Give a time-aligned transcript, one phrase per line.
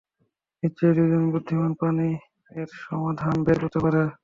[0.63, 2.09] নিশ্চয়ই দুজন বুদ্ধিমান প্রাণী
[2.51, 4.01] এর সমাধান বের করতে পারে!